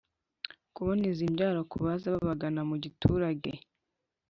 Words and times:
kuboneza 0.75 1.19
imbyaro 1.27 1.59
ku 1.71 1.77
baza 1.85 2.07
babagana 2.15 2.61
mu 2.69 2.75
giturage. 2.83 3.51